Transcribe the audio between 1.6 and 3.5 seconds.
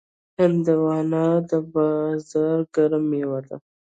بازار ګرم میوه